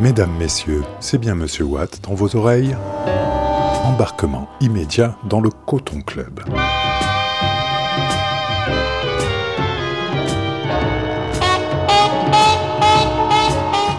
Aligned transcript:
Mesdames, 0.00 0.30
Messieurs, 0.38 0.84
c'est 1.00 1.18
bien 1.18 1.34
Monsieur 1.34 1.64
Watt 1.64 2.00
dans 2.04 2.14
vos 2.14 2.36
oreilles 2.36 2.76
Embarquement 3.82 4.48
immédiat 4.60 5.16
dans 5.24 5.40
le 5.40 5.50
Coton 5.50 6.02
Club. 6.02 6.40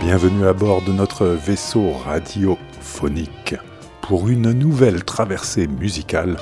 Bienvenue 0.02 0.48
à 0.48 0.54
bord 0.54 0.84
de 0.84 0.94
notre 0.94 1.26
vaisseau 1.26 1.92
radiophonique 1.92 3.56
pour 4.02 4.30
une 4.30 4.54
nouvelle 4.54 5.04
traversée 5.04 5.68
musicale 5.68 6.38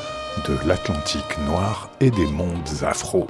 de 0.48 0.68
l'Atlantique 0.68 1.36
noir 1.48 1.90
et 2.00 2.12
des 2.12 2.28
mondes 2.28 2.84
afro. 2.84 3.26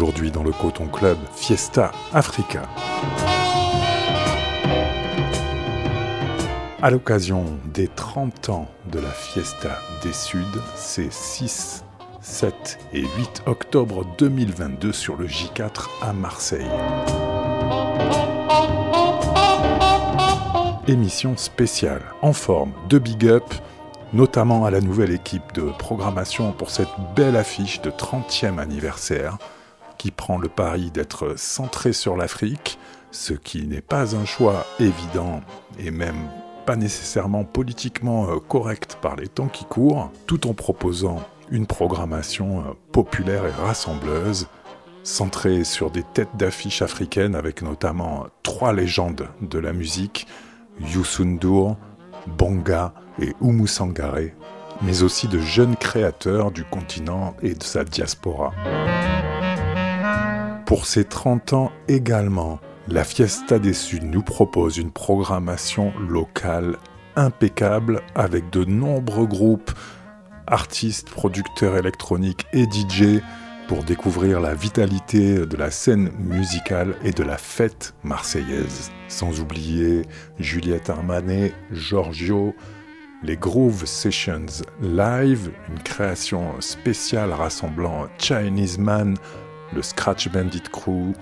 Aujourd'hui 0.00 0.30
dans 0.30 0.44
le 0.44 0.52
Coton 0.52 0.86
Club, 0.86 1.18
Fiesta 1.34 1.90
Africa. 2.12 2.62
À 6.80 6.90
l'occasion 6.92 7.44
des 7.74 7.88
30 7.88 8.48
ans 8.50 8.68
de 8.92 9.00
la 9.00 9.10
Fiesta 9.10 9.76
des 10.04 10.12
Suds, 10.12 10.60
c'est 10.76 11.12
6, 11.12 11.84
7 12.20 12.78
et 12.92 13.00
8 13.00 13.42
octobre 13.46 14.06
2022 14.18 14.92
sur 14.92 15.16
le 15.16 15.26
J4 15.26 15.88
à 16.00 16.12
Marseille. 16.12 16.70
Émission 20.86 21.36
spéciale 21.36 22.02
en 22.22 22.32
forme 22.32 22.72
de 22.88 23.00
big 23.00 23.26
up, 23.26 23.52
notamment 24.12 24.64
à 24.64 24.70
la 24.70 24.80
nouvelle 24.80 25.10
équipe 25.10 25.52
de 25.54 25.62
programmation 25.76 26.52
pour 26.52 26.70
cette 26.70 26.86
belle 27.16 27.34
affiche 27.34 27.82
de 27.82 27.90
30e 27.90 28.60
anniversaire 28.60 29.38
qui 29.98 30.10
prend 30.10 30.38
le 30.38 30.48
pari 30.48 30.90
d'être 30.90 31.38
centré 31.38 31.92
sur 31.92 32.16
l'Afrique, 32.16 32.78
ce 33.10 33.34
qui 33.34 33.66
n'est 33.66 33.80
pas 33.80 34.16
un 34.16 34.24
choix 34.24 34.64
évident 34.78 35.40
et 35.78 35.90
même 35.90 36.28
pas 36.66 36.76
nécessairement 36.76 37.44
politiquement 37.44 38.28
euh, 38.28 38.38
correct 38.38 38.98
par 39.00 39.16
les 39.16 39.28
temps 39.28 39.48
qui 39.48 39.64
courent, 39.64 40.10
tout 40.26 40.46
en 40.46 40.54
proposant 40.54 41.22
une 41.50 41.66
programmation 41.66 42.60
euh, 42.60 42.62
populaire 42.92 43.46
et 43.46 43.50
rassembleuse, 43.50 44.48
centrée 45.02 45.64
sur 45.64 45.90
des 45.90 46.02
têtes 46.02 46.36
d'affiches 46.36 46.82
africaines 46.82 47.34
avec 47.34 47.62
notamment 47.62 48.26
trois 48.42 48.74
légendes 48.74 49.28
de 49.40 49.58
la 49.58 49.72
musique, 49.72 50.26
Youssou 50.80 51.24
N'Dour, 51.24 51.76
Bonga 52.26 52.92
et 53.20 53.34
Oumou 53.40 53.66
Sangaré, 53.66 54.34
mais 54.82 55.02
aussi 55.02 55.26
de 55.26 55.38
jeunes 55.38 55.76
créateurs 55.76 56.50
du 56.50 56.64
continent 56.64 57.34
et 57.42 57.54
de 57.54 57.62
sa 57.62 57.84
diaspora. 57.84 58.52
Pour 60.68 60.84
ces 60.84 61.04
30 61.04 61.54
ans 61.54 61.72
également, 61.88 62.60
la 62.88 63.02
Fiesta 63.02 63.58
des 63.58 63.72
Suds 63.72 64.04
nous 64.04 64.20
propose 64.20 64.76
une 64.76 64.90
programmation 64.90 65.94
locale 65.98 66.76
impeccable 67.16 68.02
avec 68.14 68.50
de 68.50 68.66
nombreux 68.66 69.26
groupes, 69.26 69.70
artistes, 70.46 71.08
producteurs 71.08 71.78
électroniques 71.78 72.44
et 72.52 72.64
DJ 72.64 73.22
pour 73.66 73.82
découvrir 73.82 74.42
la 74.42 74.54
vitalité 74.54 75.46
de 75.46 75.56
la 75.56 75.70
scène 75.70 76.10
musicale 76.18 76.96
et 77.02 77.12
de 77.12 77.22
la 77.22 77.38
fête 77.38 77.94
marseillaise. 78.04 78.90
Sans 79.08 79.40
oublier 79.40 80.02
Juliette 80.38 80.90
Armanet, 80.90 81.54
Giorgio, 81.72 82.54
les 83.22 83.38
Groove 83.38 83.86
Sessions 83.86 84.64
Live, 84.82 85.50
une 85.70 85.82
création 85.82 86.60
spéciale 86.60 87.32
rassemblant 87.32 88.08
Chinese 88.18 88.76
Man, 88.76 89.16
le 89.74 89.82
Scratch 89.82 90.28
Bandit 90.28 90.62
Crew 90.72 91.12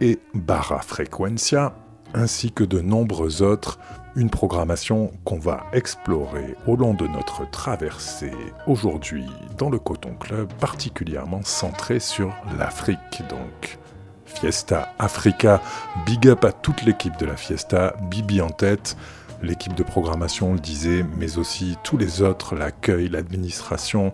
et 0.00 0.18
Barra 0.34 0.80
Frequencia, 0.80 1.74
ainsi 2.14 2.52
que 2.52 2.64
de 2.64 2.80
nombreux 2.80 3.42
autres, 3.42 3.78
une 4.16 4.30
programmation 4.30 5.10
qu'on 5.24 5.38
va 5.38 5.66
explorer 5.72 6.54
au 6.66 6.76
long 6.76 6.94
de 6.94 7.06
notre 7.06 7.50
traversée 7.50 8.32
aujourd'hui 8.66 9.26
dans 9.58 9.70
le 9.70 9.78
Coton 9.78 10.14
Club, 10.14 10.52
particulièrement 10.60 11.42
centré 11.42 11.98
sur 11.98 12.32
l'Afrique 12.58 13.22
donc. 13.28 13.78
Fiesta 14.24 14.92
Africa, 14.98 15.60
big 16.06 16.28
up 16.28 16.44
à 16.44 16.52
toute 16.52 16.82
l'équipe 16.82 17.16
de 17.18 17.26
la 17.26 17.36
Fiesta, 17.36 17.94
Bibi 18.10 18.40
en 18.40 18.50
tête, 18.50 18.96
l'équipe 19.42 19.74
de 19.74 19.82
programmation 19.82 20.54
le 20.54 20.58
disait, 20.58 21.04
mais 21.18 21.38
aussi 21.38 21.76
tous 21.84 21.96
les 21.96 22.22
autres, 22.22 22.56
l'accueil, 22.56 23.08
l'administration, 23.08 24.12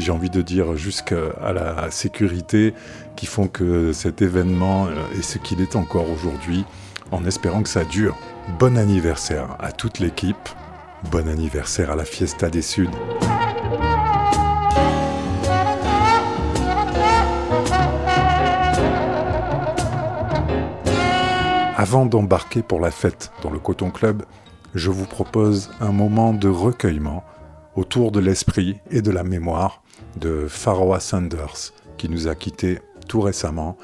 j'ai 0.00 0.12
envie 0.12 0.30
de 0.30 0.42
dire 0.42 0.76
jusqu'à 0.76 1.52
la 1.52 1.90
sécurité, 1.90 2.74
qui 3.16 3.26
font 3.26 3.48
que 3.48 3.92
cet 3.92 4.22
événement 4.22 4.88
est 5.18 5.22
ce 5.22 5.38
qu'il 5.38 5.60
est 5.60 5.76
encore 5.76 6.10
aujourd'hui, 6.10 6.64
en 7.10 7.24
espérant 7.24 7.62
que 7.62 7.68
ça 7.68 7.84
dure. 7.84 8.16
Bon 8.58 8.76
anniversaire 8.76 9.56
à 9.58 9.72
toute 9.72 9.98
l'équipe, 9.98 10.48
bon 11.10 11.28
anniversaire 11.28 11.90
à 11.90 11.96
la 11.96 12.04
Fiesta 12.04 12.50
des 12.50 12.62
Suds. 12.62 12.88
Avant 21.76 22.06
d'embarquer 22.06 22.62
pour 22.62 22.80
la 22.80 22.90
fête 22.90 23.30
dans 23.42 23.50
le 23.50 23.60
Coton 23.60 23.90
Club, 23.90 24.24
je 24.74 24.90
vous 24.90 25.06
propose 25.06 25.70
un 25.80 25.92
moment 25.92 26.32
de 26.32 26.48
recueillement 26.48 27.22
autour 27.76 28.10
de 28.10 28.18
l'esprit 28.18 28.80
et 28.90 29.00
de 29.00 29.12
la 29.12 29.22
mémoire 29.22 29.82
de 30.18 30.46
Pharaoh 30.48 30.98
Sanders, 31.00 31.72
qui 31.96 32.08
nous 32.08 32.28
a 32.28 32.34
quittés 32.34 32.80
tout 33.08 33.20
récemment, 33.20 33.76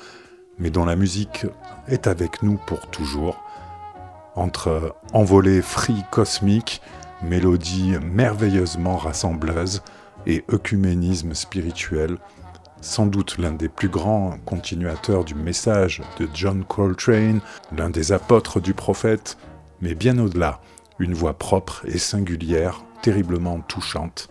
mais 0.58 0.70
dont 0.70 0.84
la 0.84 0.96
musique 0.96 1.46
est 1.88 2.06
avec 2.06 2.42
nous 2.42 2.58
pour 2.66 2.88
toujours. 2.88 3.42
Entre 4.36 4.94
envolées 5.12 5.62
free 5.62 6.04
cosmique, 6.10 6.82
mélodie 7.22 7.94
merveilleusement 8.02 8.96
rassembleuse 8.96 9.82
et 10.26 10.44
œcuménisme 10.52 11.34
spirituel, 11.34 12.18
sans 12.80 13.06
doute 13.06 13.38
l'un 13.38 13.52
des 13.52 13.68
plus 13.68 13.88
grands 13.88 14.36
continuateurs 14.44 15.24
du 15.24 15.34
message 15.34 16.02
de 16.18 16.28
John 16.34 16.64
Coltrane, 16.64 17.40
l'un 17.76 17.90
des 17.90 18.12
apôtres 18.12 18.60
du 18.60 18.74
prophète, 18.74 19.38
mais 19.80 19.94
bien 19.94 20.18
au-delà, 20.18 20.60
une 20.98 21.14
voix 21.14 21.34
propre 21.34 21.82
et 21.86 21.98
singulière, 21.98 22.84
terriblement 23.02 23.60
touchante, 23.60 24.28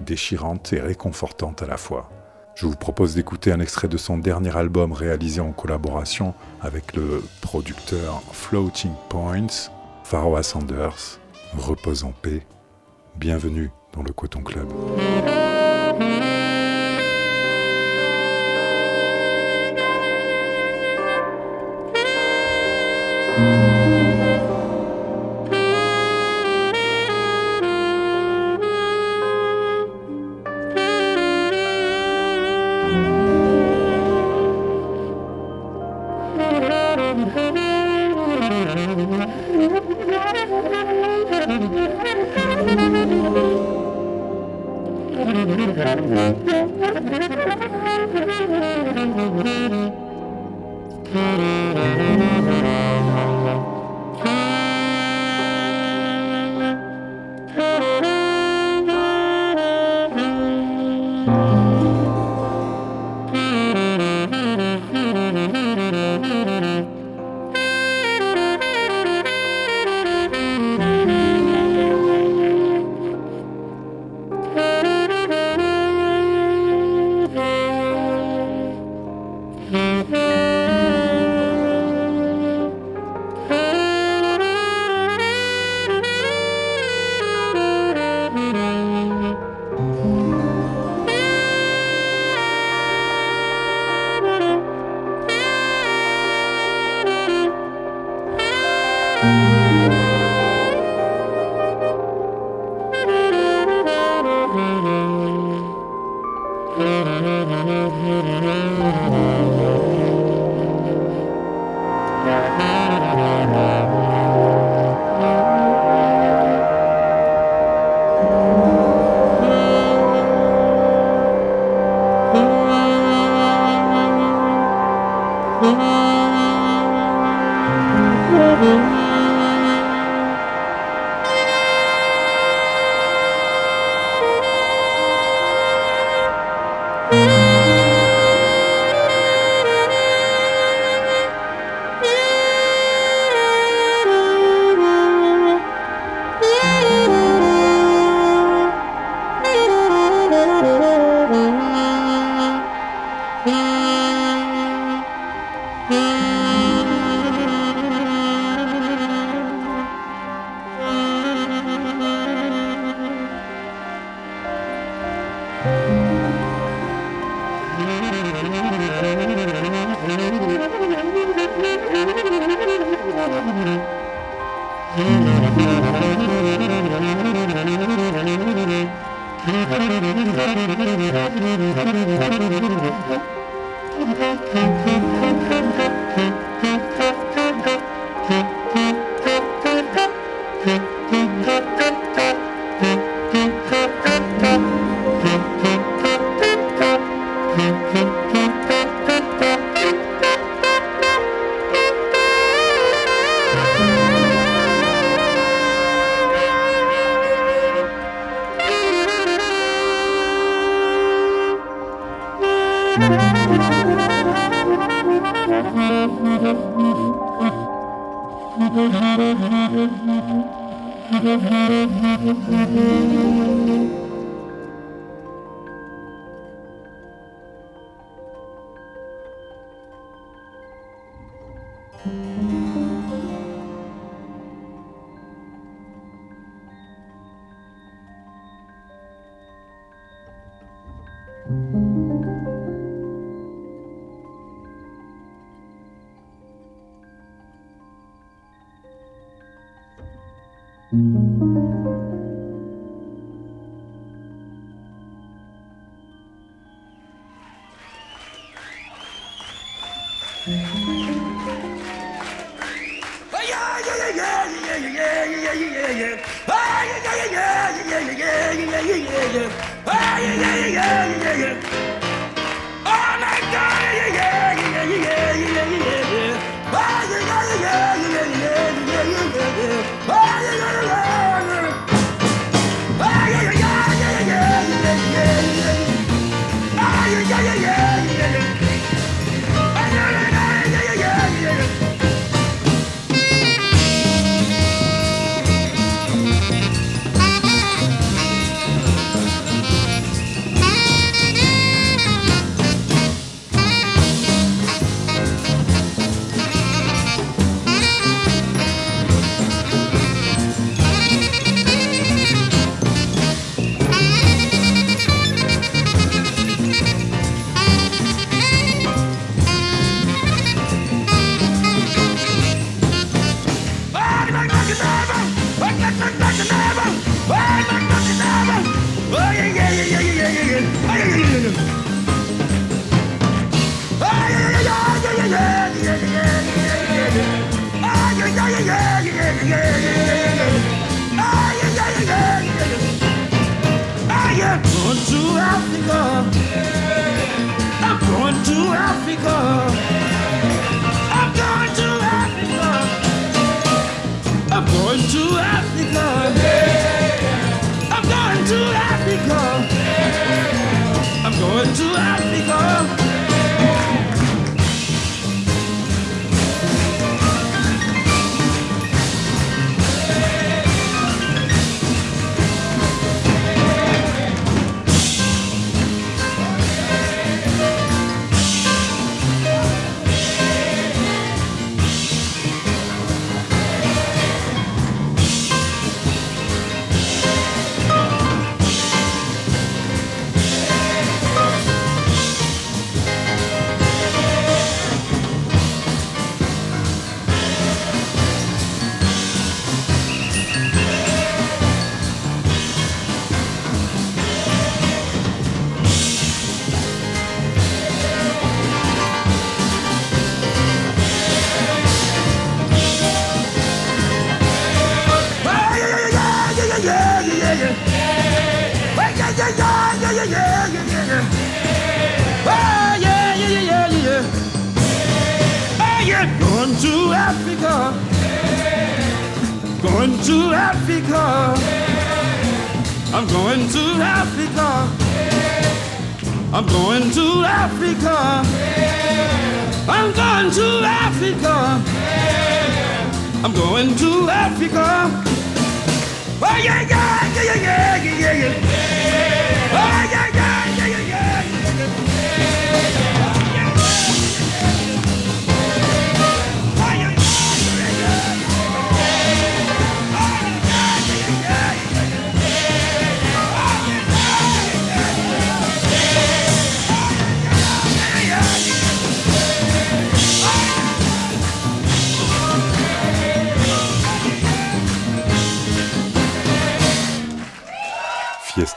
déchirante 0.00 0.72
et 0.72 0.80
réconfortante 0.80 1.62
à 1.62 1.66
la 1.66 1.76
fois. 1.76 2.10
Je 2.54 2.66
vous 2.66 2.76
propose 2.76 3.14
d'écouter 3.14 3.52
un 3.52 3.60
extrait 3.60 3.86
de 3.86 3.98
son 3.98 4.16
dernier 4.16 4.56
album 4.56 4.92
réalisé 4.92 5.40
en 5.40 5.52
collaboration 5.52 6.32
avec 6.62 6.96
le 6.96 7.22
producteur 7.42 8.22
Floating 8.32 8.92
Points, 9.10 9.70
Pharaoh 10.04 10.42
Sanders. 10.42 11.20
Repose 11.56 12.04
en 12.04 12.12
paix. 12.12 12.46
Bienvenue 13.16 13.70
dans 13.92 14.02
le 14.02 14.12
Coton 14.12 14.42
Club. 14.42 14.68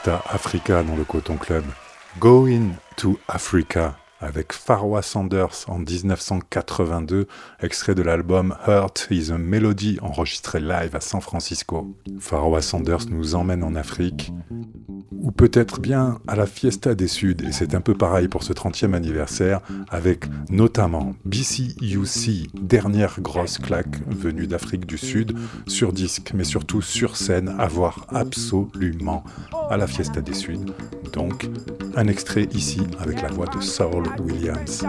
Africa 0.08 0.82
dans 0.82 0.96
le 0.96 1.04
Coton 1.04 1.36
Club. 1.36 1.64
Going 2.18 2.72
to 2.96 3.18
Africa 3.28 3.96
avec 4.20 4.52
Farwa 4.52 5.02
Sanders 5.02 5.64
en 5.66 5.78
1982, 5.78 7.26
extrait 7.60 7.94
de 7.94 8.02
l'album 8.02 8.54
Heart 8.66 9.08
is 9.10 9.32
a 9.32 9.38
Melody 9.38 9.98
enregistré 10.02 10.60
live 10.60 10.94
à 10.94 11.00
San 11.00 11.20
Francisco. 11.20 11.96
Farwa 12.18 12.60
Sanders 12.60 13.06
nous 13.10 13.34
emmène 13.34 13.64
en 13.64 13.74
Afrique, 13.74 14.32
ou 15.10 15.32
peut-être 15.32 15.80
bien 15.80 16.18
à 16.28 16.36
la 16.36 16.46
Fiesta 16.46 16.94
des 16.94 17.08
Suds, 17.08 17.42
et 17.46 17.52
c'est 17.52 17.74
un 17.74 17.80
peu 17.80 17.94
pareil 17.94 18.28
pour 18.28 18.42
ce 18.42 18.52
30e 18.52 18.94
anniversaire, 18.94 19.60
avec 19.88 20.26
notamment 20.50 21.14
BCUC, 21.24 22.50
dernière 22.54 23.20
grosse 23.20 23.58
claque 23.58 24.06
venue 24.06 24.46
d'Afrique 24.46 24.86
du 24.86 24.98
Sud, 24.98 25.36
sur 25.66 25.92
disque, 25.92 26.32
mais 26.34 26.44
surtout 26.44 26.82
sur 26.82 27.16
scène, 27.16 27.54
à 27.58 27.66
voir 27.66 28.06
absolument 28.10 29.24
à 29.70 29.76
la 29.76 29.86
Fiesta 29.86 30.20
des 30.20 30.34
Suds. 30.34 30.74
Donc, 31.12 31.48
un 31.96 32.06
extrait 32.06 32.48
ici 32.52 32.80
avec 32.98 33.22
la 33.22 33.28
voix 33.28 33.46
de 33.46 33.60
Saul 33.60 34.04
Robert 34.10 34.24
Williams. 34.24 34.82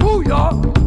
Booyah! 0.00 0.77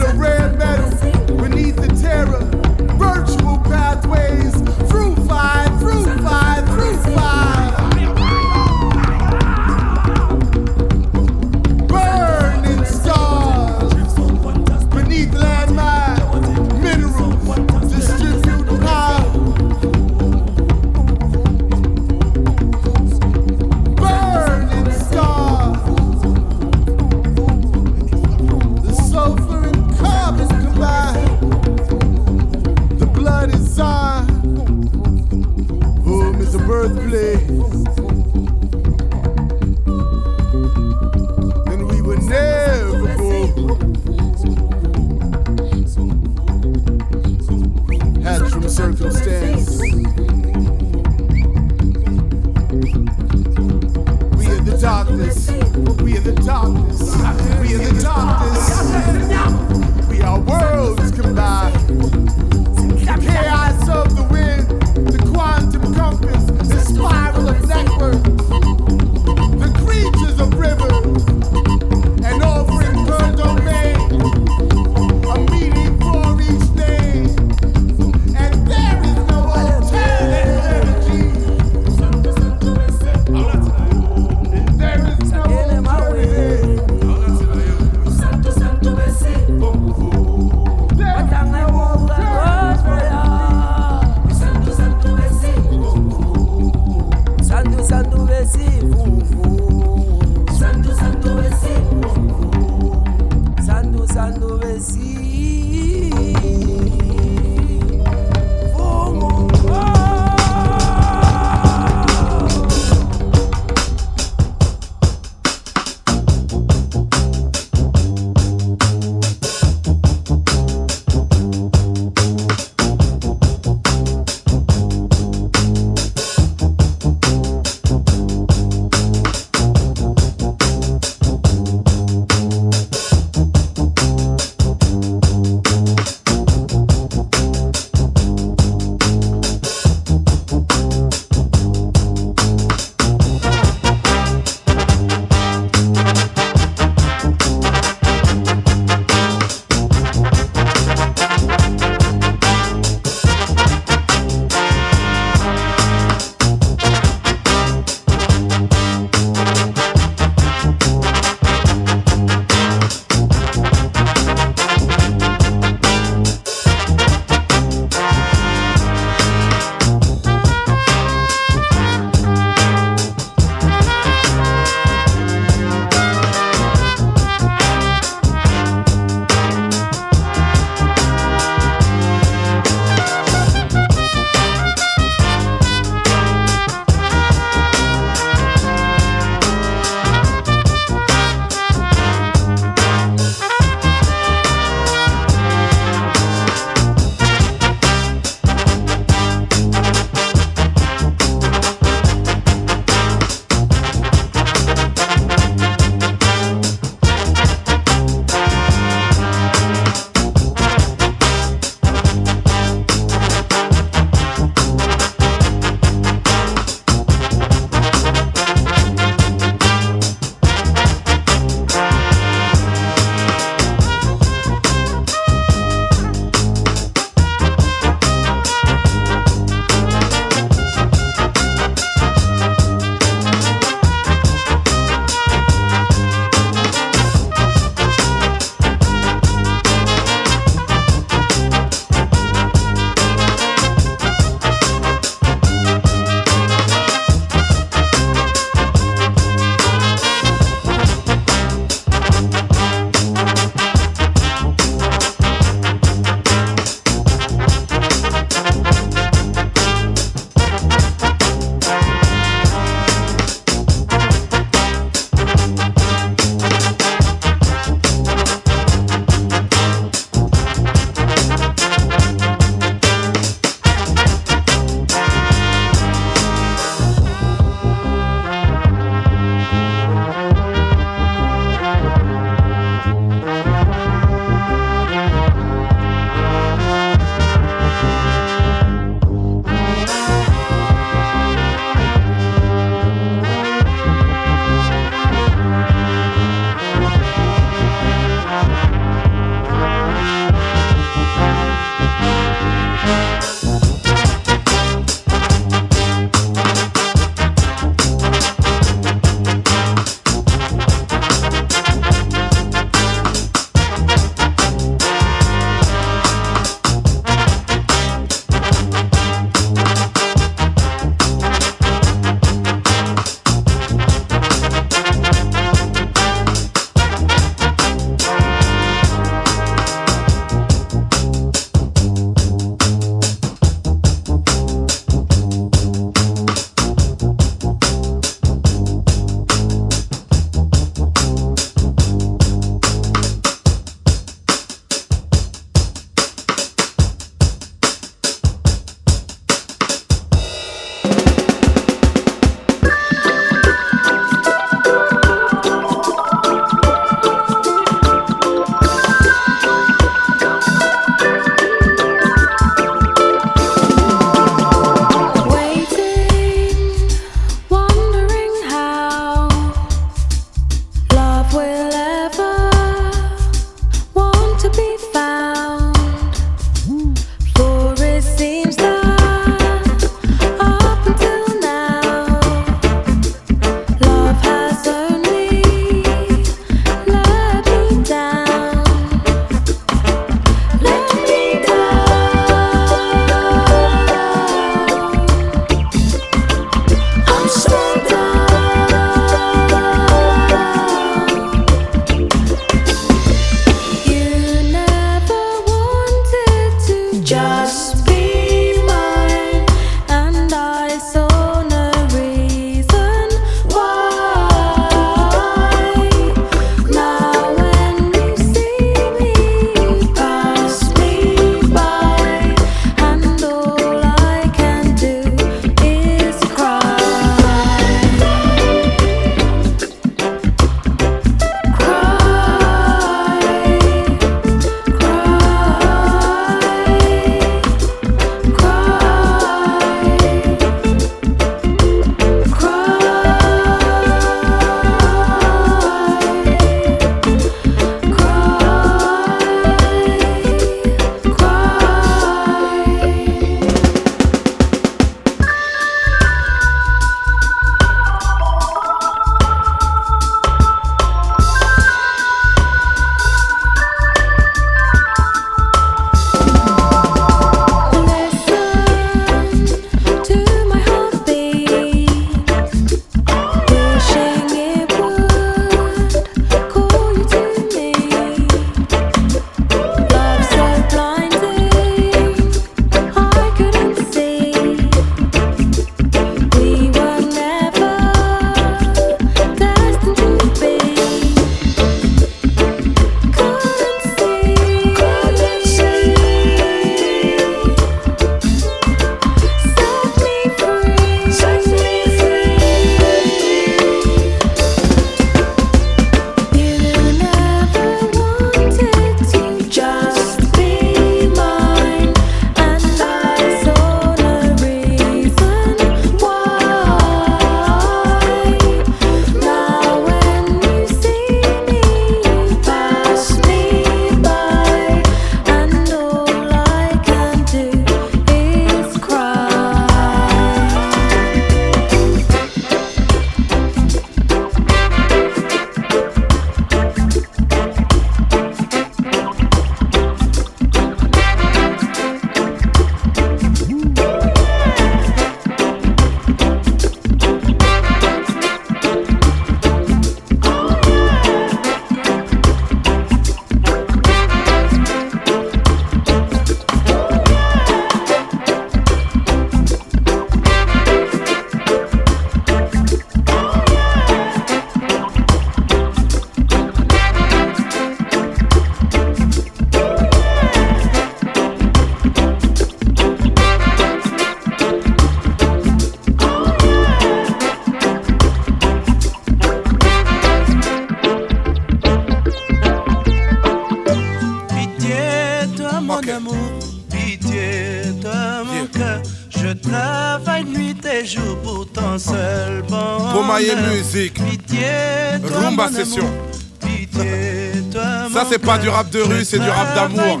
Pas 598.30 598.38
du 598.38 598.48
rap 598.48 598.70
de 598.70 598.80
rue, 598.80 599.04
c'est 599.04 599.18
du 599.18 599.28
rap 599.28 599.56
d'amour. 599.56 599.98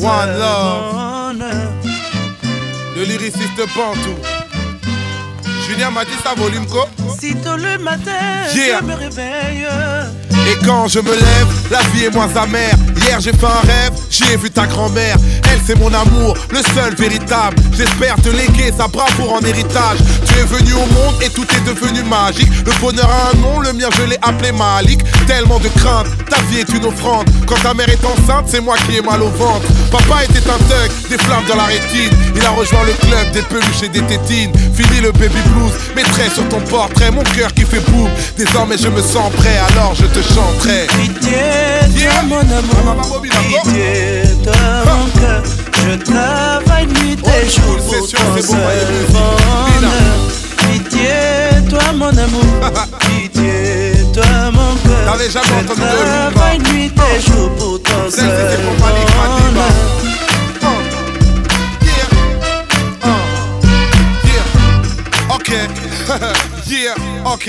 One 0.00 0.38
love. 0.40 1.44
le 2.96 3.04
lyriciste 3.04 3.62
Pantou. 3.76 4.16
Julien 5.68 5.90
m'a 5.92 6.04
dit 6.04 6.10
ça, 6.24 6.34
volume 6.36 6.66
co. 6.66 6.80
Si 7.20 7.36
tôt 7.36 7.56
le 7.56 7.78
matin, 7.78 8.10
Yeah. 8.56 8.80
je 8.80 8.84
me 8.86 8.94
réveille. 8.94 9.68
Et 10.46 10.64
quand 10.66 10.88
je 10.88 10.98
me 10.98 11.10
lève, 11.12 11.46
la 11.70 11.78
vie 11.92 12.04
est 12.04 12.10
moins 12.14 12.28
amère. 12.36 12.74
Hier 12.96 13.18
j'ai 13.20 13.32
fait 13.32 13.46
un 13.46 13.66
rêve, 13.66 13.92
j'y 14.10 14.24
ai 14.32 14.36
vu 14.36 14.50
ta 14.50 14.66
grand-mère. 14.66 15.16
Elle 15.50 15.60
c'est 15.66 15.78
mon 15.78 15.92
amour, 15.94 16.36
le 16.50 16.58
seul 16.74 16.94
véritable. 16.96 17.56
J'espère 17.76 18.16
te 18.16 18.28
léguer 18.28 18.72
sa 18.76 18.86
bravoure 18.88 19.34
en 19.34 19.40
héritage. 19.40 19.98
Tu 20.26 20.38
es 20.40 20.44
venu 20.44 20.74
au 20.74 20.86
monde 20.92 21.14
et 21.22 21.30
tout 21.30 21.46
est 21.54 21.64
devenu 21.66 22.02
magique. 22.02 22.48
Le 22.66 22.72
bonheur 22.80 23.08
a 23.10 23.30
un 23.30 23.40
nom, 23.40 23.60
le 23.60 23.72
mien 23.72 23.88
je 23.96 24.02
l'ai 24.04 24.18
appelé 24.22 24.52
Malik. 24.52 25.00
Tellement 25.26 25.58
de 25.60 25.68
crainte, 25.68 26.06
ta 26.34 26.42
vie 26.46 26.58
est 26.60 26.72
une 26.74 26.84
offrande. 26.86 27.28
Quand 27.46 27.60
ta 27.62 27.74
mère 27.74 27.88
est 27.88 28.04
enceinte, 28.04 28.46
c'est 28.48 28.60
moi 28.60 28.76
qui 28.86 28.96
ai 28.96 29.02
mal 29.02 29.22
au 29.22 29.28
ventre. 29.28 29.66
Papa 29.90 30.24
était 30.24 30.48
un 30.50 30.58
thug, 30.68 30.90
des 31.08 31.18
flammes 31.18 31.44
dans 31.48 31.56
la 31.56 31.64
rétine. 31.64 32.10
Il 32.34 32.44
a 32.44 32.50
rejoint 32.50 32.84
le 32.84 32.92
club 33.06 33.30
des 33.32 33.42
peluches 33.42 33.82
et 33.84 33.88
des 33.88 34.02
tétines. 34.02 34.52
Fini 34.74 35.00
le 35.00 35.12
baby 35.12 35.40
blues, 35.52 35.72
mettrai 35.94 36.28
sur 36.30 36.46
ton 36.48 36.60
portrait 36.60 37.10
mon 37.10 37.22
cœur 37.22 37.52
qui 37.54 37.62
fait 37.62 37.80
boum. 37.90 38.08
Désormais 38.36 38.76
je 38.78 38.88
me 38.88 39.00
sens 39.02 39.32
prêt, 39.36 39.58
alors 39.72 39.94
je 39.94 40.06
te 40.06 40.20
chanterai. 40.34 40.86
Pitié, 40.98 41.32
Yeah. 41.94 42.10
toi 42.12 42.22
mon 42.28 42.40
amour. 42.40 43.22
Pitié, 43.22 43.93
mon 55.28 55.30
cœur. 55.30 55.30
T'avais 55.30 55.30
jamais 55.30 55.46
Je 55.48 55.72
entendu 55.72 55.80
de 55.80 55.86
rumba. 55.86 56.30
travaille 56.32 56.58
nuit 56.58 56.92
et 57.16 57.20
jour 57.20 57.50
pour 57.56 57.82
ton 57.82 58.10
Celle, 58.10 58.30
c'était 58.30 58.56
seul 58.56 58.60
pour 58.64 58.74
Malik 58.86 59.08
Madiba. 59.16 59.48
bonheur. 59.54 59.74
Uh. 60.62 60.80
Yeah. 61.84 62.08
Uh. 63.04 63.22
Yeah. 64.26 65.34
Ok. 65.34 65.50
yeah. 66.68 66.94
Ok. 67.32 67.46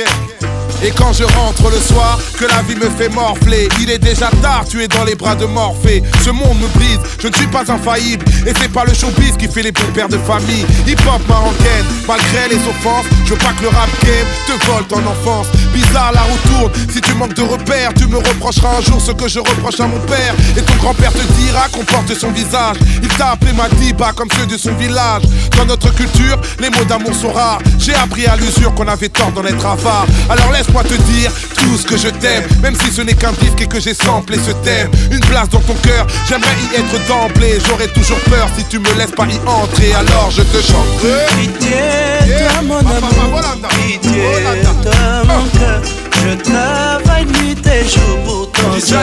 Et 0.83 0.91
quand 0.91 1.13
je 1.13 1.23
rentre 1.23 1.69
le 1.69 1.79
soir, 1.79 2.19
que 2.38 2.45
la 2.45 2.61
vie 2.63 2.75
me 2.75 2.89
fait 2.89 3.09
morfler, 3.09 3.67
il 3.81 3.89
est 3.89 3.97
déjà 3.97 4.29
tard, 4.41 4.65
tu 4.69 4.83
es 4.83 4.88
dans 4.88 5.03
les 5.03 5.15
bras 5.15 5.35
de 5.35 5.45
Morphée. 5.45 6.03
Ce 6.23 6.29
monde 6.29 6.59
me 6.59 6.67
brise, 6.77 6.99
je 7.19 7.27
ne 7.27 7.33
suis 7.33 7.47
pas 7.47 7.63
infaillible. 7.71 8.25
Et 8.45 8.53
c'est 8.59 8.71
pas 8.71 8.83
le 8.85 8.93
showbiz 8.93 9.35
qui 9.38 9.47
fait 9.47 9.63
les 9.63 9.71
bons 9.71 9.91
pères 9.93 10.09
de 10.09 10.17
famille. 10.17 10.65
Hip-hop 10.88 11.21
marocaine, 11.27 11.85
malgré 12.07 12.49
les 12.49 12.61
offenses, 12.67 13.05
je 13.25 13.31
veux 13.31 13.38
pas 13.38 13.53
que 13.57 13.63
le 13.63 13.69
rap 13.69 13.89
game 14.03 14.27
te 14.47 14.65
vole 14.65 14.85
ton 14.88 14.99
enfance. 15.09 15.47
Bizarre, 15.73 16.11
la 16.13 16.21
roue 16.21 16.38
tourne, 16.45 16.71
si 16.91 17.01
tu 17.01 17.13
manques 17.15 17.33
de 17.33 17.41
repères, 17.41 17.93
tu 17.93 18.07
me 18.07 18.17
reprocheras 18.17 18.77
un 18.77 18.81
jour 18.81 19.01
ce 19.01 19.11
que 19.11 19.27
je 19.27 19.39
reproche 19.39 19.79
à 19.79 19.88
mon 19.88 19.99
père. 20.01 20.35
Et 20.57 20.61
ton 20.61 20.75
grand-père 20.75 21.13
te 21.13 21.23
dira 21.39 21.67
qu'on 21.71 21.83
porte 21.85 22.13
son 22.13 22.31
visage. 22.31 22.77
Il 23.01 23.09
t'a 23.09 23.31
appelé 23.31 23.53
Madiba 23.53 24.11
comme 24.13 24.29
ceux 24.38 24.45
de 24.45 24.57
son 24.57 24.73
village. 24.73 25.23
Dans 25.57 25.65
notre 25.65 25.93
culture, 25.93 26.39
les 26.59 26.69
mots 26.69 26.85
d'amour 26.88 27.13
sont 27.13 27.31
rares. 27.31 27.59
J'ai 27.79 27.95
appris 27.95 28.25
à 28.27 28.35
l'usure 28.35 28.73
qu'on 28.75 28.88
avait 28.88 29.09
tort 29.09 29.31
d'en 29.31 29.43
être 29.45 29.65
avare. 29.65 30.05
Alors 30.29 30.51
laisse-moi 30.65 30.84
te 30.84 30.93
dire 31.12 31.32
tout 31.56 31.78
ce 31.78 31.86
que 31.86 31.97
je 31.97 32.10
t'aime, 32.10 32.43
même 32.62 32.75
si 32.75 32.91
ce 32.91 33.01
n'est 33.01 33.13
qu'un 33.13 33.32
disque 33.34 33.62
et 33.62 33.67
que 33.67 33.80
j'ai 33.80 33.93
samplé 33.93 34.38
ce 34.38 34.51
thème. 34.63 34.89
Une 35.12 35.19
place 35.19 35.49
dans 35.49 35.60
ton 35.60 35.73
cœur, 35.75 36.06
j'aimerais 36.28 36.56
y 36.71 36.75
être 36.75 37.08
d'emblée. 37.08 37.60
J'aurais 37.67 37.88
toujours 37.88 38.19
peur 38.30 38.47
si 38.58 38.63
tu 38.65 38.80
me 38.80 38.91
laisses 38.97 39.12
pas 39.12 39.25
y 39.25 39.38
entrer. 39.47 39.93
Alors 39.93 40.30
je 40.32 40.41
te 40.41 40.62
chanterai. 40.62 41.25
Pitié, 41.39 41.78
toi 42.39 42.62
mon 42.63 42.78
amour. 42.78 43.41
Pitié, 43.69 44.23
toi 44.84 45.23
mon 45.28 45.60
cœur. 45.60 45.82
Je 46.23 46.36
travaille 46.51 47.25
nuit 47.25 47.58
et 47.65 47.88
jour 47.88 48.17
pour 48.25 48.51
ton 48.51 48.80
seul 48.80 48.99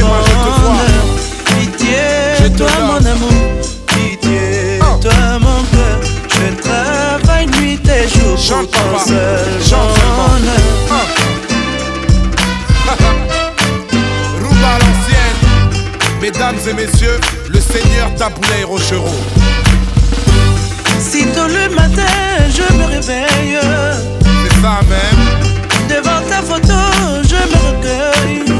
bonheur. 0.00 1.04
Pitié, 1.44 2.50
toi 2.56 2.68
mon 2.80 3.06
amour. 3.06 3.43
Travaille 7.84 7.84
nuit 7.84 7.90
et 7.90 8.08
jour 8.08 8.38
Chante, 8.38 8.70
pour 8.70 8.82
ton 8.82 8.98
seul 9.06 9.14
à 14.64 14.78
l'ancienne. 14.78 15.40
Mesdames 16.20 16.56
et 16.68 16.72
messieurs, 16.72 17.20
le 17.48 17.60
seigneur 17.60 18.12
Taboulay 18.16 18.64
Rochereau. 18.64 19.14
Si 20.98 21.24
tôt 21.26 21.46
le 21.48 21.68
matin 21.74 22.06
je 22.48 22.62
me 22.74 22.84
réveille, 22.86 23.58
C'est 23.60 24.54
ça 24.62 24.80
même. 24.88 25.24
devant 25.88 26.22
ta 26.28 26.40
photo 26.42 26.78
je 27.28 27.34
me 27.34 27.56
recueille. 27.68 28.42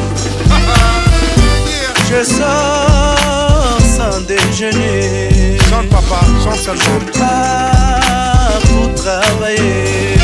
Yeah. 1.66 1.92
Je 2.10 2.20
sors 2.24 3.78
sans 3.96 4.18
déjeuner. 4.20 5.33
Chante 5.74 5.88
papa, 5.88 6.20
chante 6.44 6.60
seulement. 6.60 7.00
Je 7.04 7.18
pars 7.18 8.60
pour 8.68 8.94
travailler. 8.94 10.14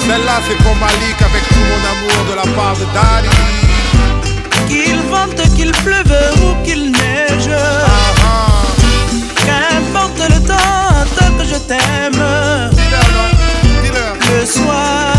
Celle-là 0.00 0.40
c'est 0.48 0.56
pour 0.64 0.74
Malik 0.76 1.18
avec 1.20 1.42
tout 1.48 1.66
mon 1.70 1.82
amour 1.92 2.18
de 2.30 2.34
la 2.36 2.46
part 2.56 2.74
de 2.76 2.86
Daddy. 2.94 3.28
Qu'il 4.66 4.98
vente, 5.10 5.54
qu'il 5.54 5.72
pleuve 5.72 6.10
ou 6.42 6.64
qu'il 6.64 6.90
neige. 6.90 7.50
Ah 7.52 8.14
ah. 8.24 8.62
Qu'importe 9.44 10.20
le 10.20 10.40
temps, 10.46 11.04
tant 11.18 11.32
que 11.36 11.44
je 11.44 11.58
t'aime. 11.68 12.22
Le 14.32 14.46
soir, 14.46 15.12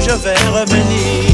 je 0.00 0.10
vais 0.10 0.36
revenir. 0.52 1.27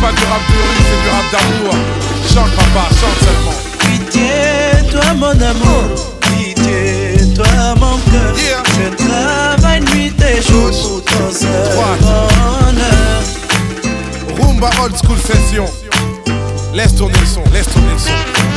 C'est 0.00 0.06
pas 0.06 0.12
du 0.12 0.24
rap 0.24 0.40
de 0.48 0.54
rue, 0.54 0.82
c'est 0.88 1.00
du 1.02 1.08
rap 1.10 1.26
d'amour. 1.32 1.74
Chante 2.32 2.52
papa, 2.56 2.88
chante 3.00 3.18
seulement. 3.24 3.56
Pitié, 3.78 4.90
toi 4.90 5.14
mon 5.14 5.30
amour. 5.30 5.84
Pitié, 6.20 7.34
toi 7.34 7.74
mon 7.76 7.98
cœur. 8.10 8.34
Yeah. 8.36 8.62
Je 8.76 9.04
travaille 9.04 9.80
nuit 9.80 10.12
et 10.20 10.42
jour 10.42 10.70
pour 10.70 11.04
ton 11.04 11.30
seul 11.30 11.68
bonheur. 11.74 13.22
Rumba 14.40 14.70
old 14.82 14.96
school 14.96 15.18
session. 15.18 15.66
Laisse 16.72 16.94
tourner 16.94 17.18
le 17.18 17.26
son, 17.26 17.42
laisse 17.52 17.68
tourner 17.68 17.92
le 17.92 17.98
son. 17.98 18.49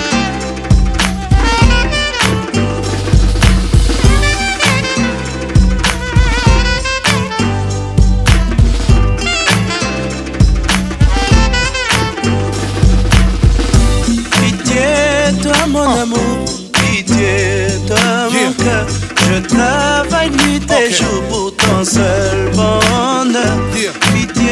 Nuit 20.84 20.92
et 20.92 20.94
Ok. 20.94 21.02
jour 21.02 21.24
pour 21.30 21.56
ton 21.56 21.84
seul 21.84 22.52
bonheur. 22.52 23.58
Yeah. 23.76 23.92
Pitié. 24.14 24.52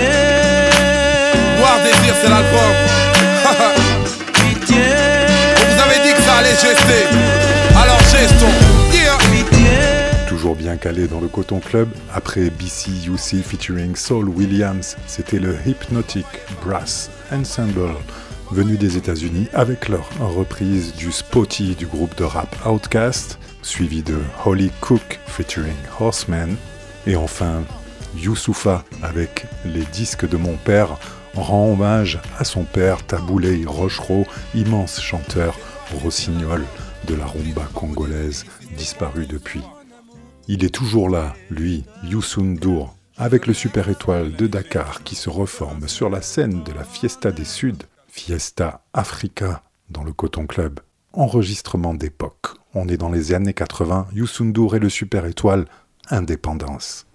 Boire 1.57 1.79
désir, 1.83 2.13
c'est 2.21 2.29
l'album. 2.29 2.73
Pitié. 4.33 4.77
On 5.57 5.73
vous 5.75 5.81
avait 5.81 6.07
dit 6.07 6.13
que 6.15 6.21
ça 6.21 6.33
allait 6.35 6.51
gester. 6.51 7.05
Alors 7.75 7.99
gestons. 7.99 8.93
Yeah. 8.93 9.17
Pitié. 9.31 10.27
Toujours 10.27 10.55
bien 10.55 10.77
calé 10.77 11.07
dans 11.07 11.19
le 11.19 11.27
Coton 11.27 11.59
Club, 11.59 11.89
après 12.13 12.49
BCUC 12.49 13.43
featuring 13.43 13.95
Saul 13.95 14.29
Williams, 14.29 14.95
c'était 15.05 15.39
le 15.39 15.55
Hypnotic 15.65 16.25
Brass 16.65 17.09
Ensemble, 17.33 17.89
venu 18.49 18.77
des 18.77 18.95
États-Unis 18.97 19.47
avec 19.53 19.89
leur 19.89 20.07
reprise 20.19 20.93
du 20.95 21.11
Spotty 21.11 21.75
du 21.75 21.85
groupe 21.85 22.17
de 22.17 22.23
rap 22.23 22.55
Outkast, 22.65 23.39
suivi 23.61 24.03
de 24.03 24.19
Holly 24.45 24.71
Cook 24.81 25.19
featuring 25.25 25.75
Horseman, 25.99 26.55
et 27.07 27.15
enfin 27.15 27.63
Youssoufa 28.15 28.83
avec 29.01 29.45
Les 29.65 29.85
disques 29.85 30.27
de 30.27 30.37
mon 30.37 30.55
père 30.57 30.97
rend 31.33 31.71
hommage 31.71 32.19
à 32.37 32.43
son 32.43 32.63
père 32.63 33.05
Taboulé 33.05 33.63
Rochereau, 33.65 34.25
immense 34.53 35.01
chanteur 35.01 35.57
rossignol 36.03 36.63
de 37.07 37.15
la 37.15 37.25
rumba 37.25 37.67
congolaise, 37.73 38.45
disparu 38.77 39.25
depuis. 39.25 39.61
Il 40.47 40.63
est 40.63 40.73
toujours 40.73 41.09
là, 41.09 41.33
lui, 41.49 41.83
Youssou 42.03 42.43
N'Dour, 42.43 42.95
avec 43.17 43.47
le 43.47 43.53
Super 43.53 43.89
Étoile 43.89 44.33
de 44.35 44.47
Dakar 44.47 45.03
qui 45.03 45.15
se 45.15 45.29
reforme 45.29 45.87
sur 45.87 46.09
la 46.09 46.21
scène 46.21 46.63
de 46.63 46.71
la 46.71 46.83
Fiesta 46.83 47.31
des 47.31 47.45
Suds, 47.45 47.85
Fiesta 48.07 48.83
Africa, 48.93 49.63
dans 49.89 50.03
le 50.03 50.13
Coton 50.13 50.47
Club. 50.47 50.79
Enregistrement 51.13 51.93
d'époque. 51.93 52.60
On 52.73 52.87
est 52.87 52.95
dans 52.95 53.11
les 53.11 53.33
années 53.33 53.53
80, 53.53 54.07
Youssou 54.13 54.45
N'Dour 54.45 54.75
le 54.75 54.87
Super 54.87 55.25
Étoile, 55.25 55.65
Indépendance. 56.09 57.05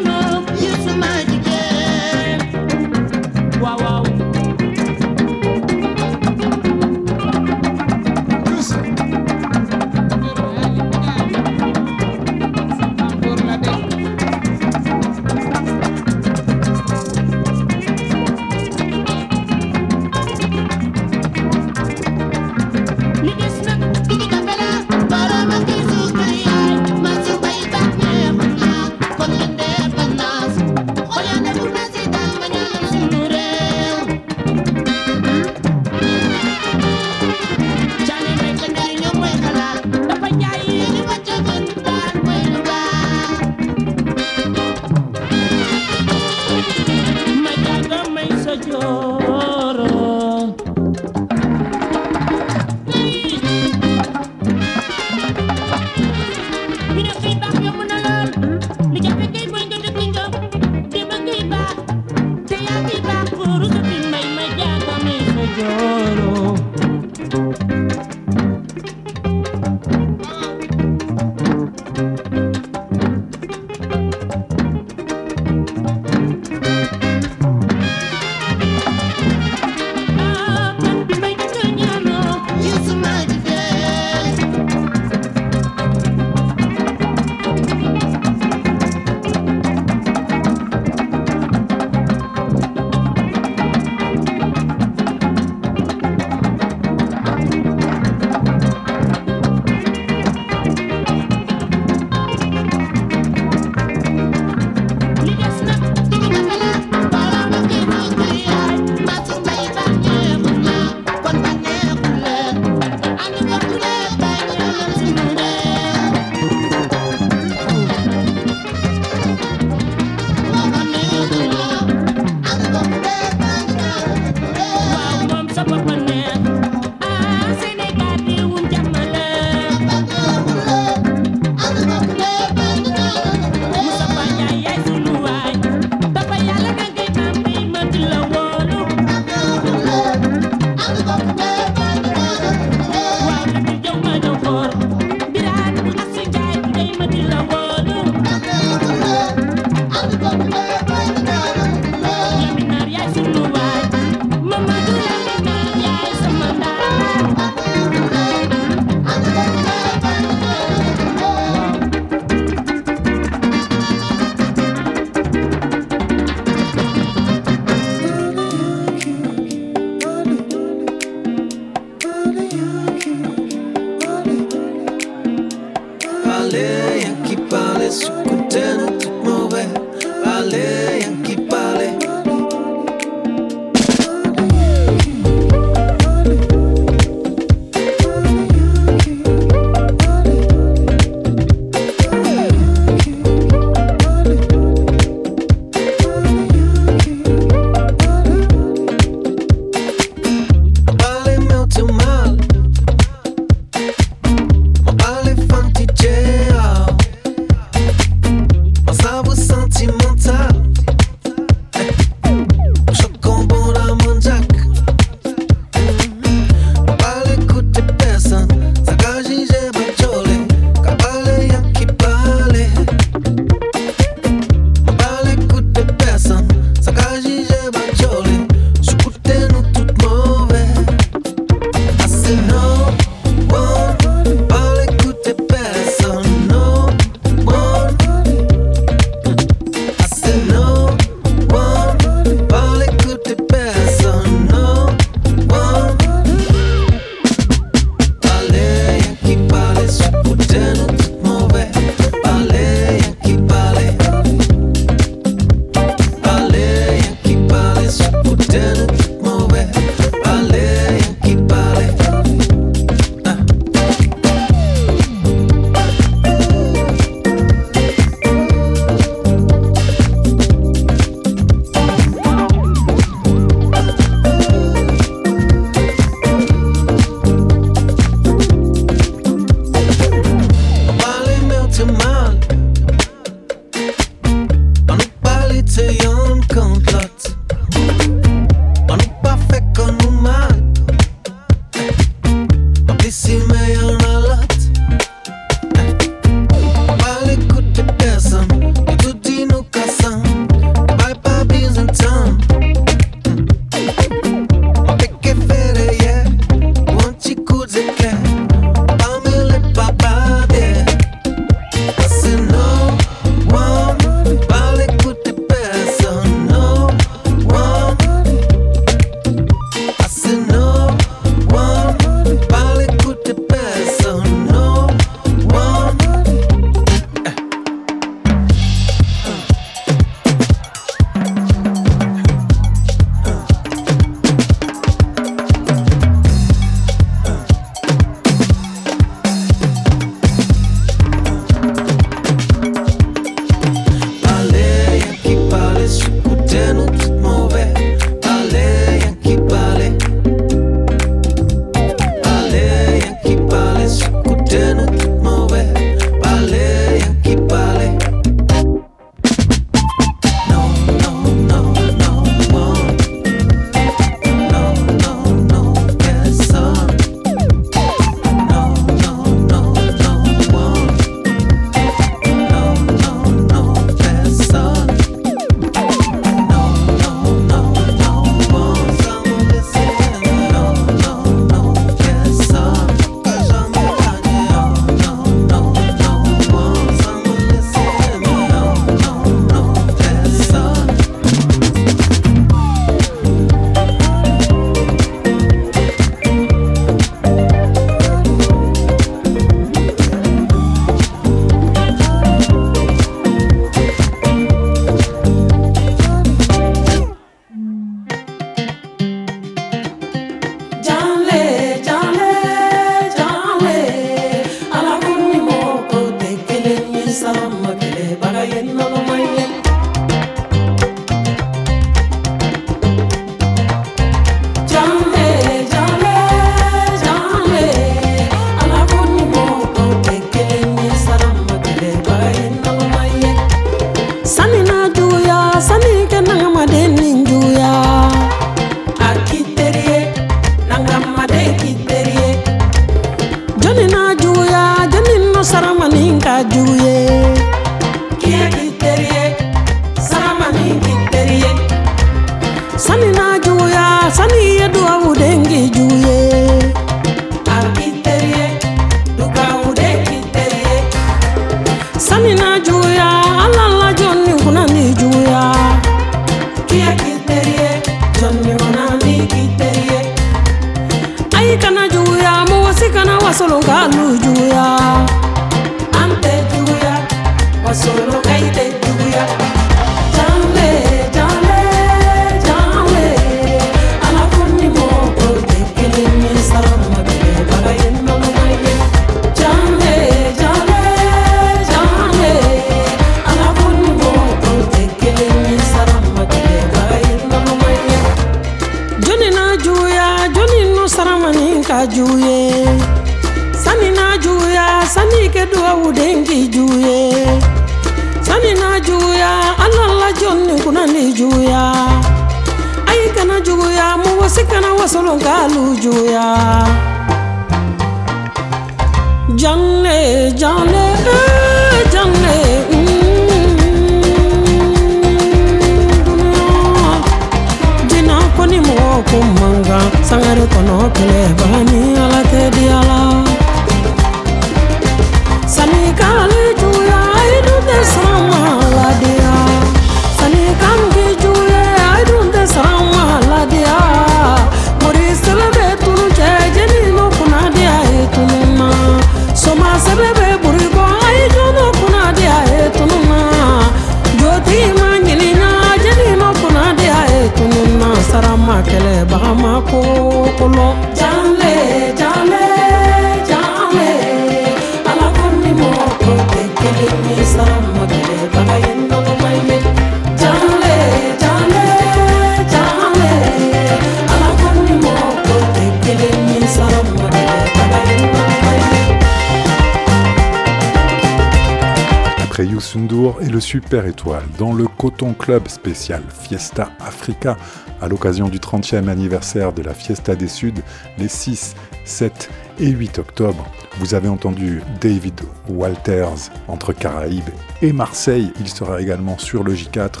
Super 583.40 583.86
Étoile 583.86 584.24
dans 584.38 584.52
le 584.52 584.66
Coton 584.66 585.14
Club 585.14 585.48
spécial 585.48 586.02
Fiesta 586.08 586.70
Africa 586.80 587.36
à 587.80 587.88
l'occasion 587.88 588.28
du 588.28 588.38
30e 588.38 588.88
anniversaire 588.88 589.52
de 589.52 589.62
la 589.62 589.74
Fiesta 589.74 590.14
des 590.14 590.28
Suds 590.28 590.62
les 590.98 591.08
6, 591.08 591.54
7 591.84 592.30
et 592.60 592.70
8 592.70 592.98
octobre. 592.98 593.46
Vous 593.78 593.94
avez 593.94 594.08
entendu 594.08 594.62
David 594.80 595.20
Walters 595.48 596.30
entre 596.48 596.72
Caraïbes 596.72 597.30
et 597.62 597.72
Marseille. 597.72 598.32
Il 598.40 598.48
sera 598.48 598.80
également 598.80 599.18
sur 599.18 599.44
le 599.44 599.54
J4 599.54 600.00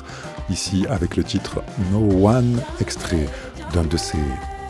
ici 0.50 0.86
avec 0.88 1.16
le 1.16 1.24
titre 1.24 1.62
No 1.92 2.28
One, 2.28 2.60
extrait 2.80 3.28
d'un 3.72 3.84
de 3.84 3.96
ses 3.96 4.18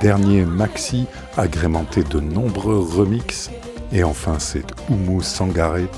derniers 0.00 0.44
maxi 0.44 1.06
agrémenté 1.36 2.02
de 2.02 2.20
nombreux 2.20 2.78
remixes. 2.78 3.50
Et 3.92 4.04
enfin, 4.04 4.38
c'est 4.38 4.66
Oumu 4.90 5.22
Sangaré 5.22 5.88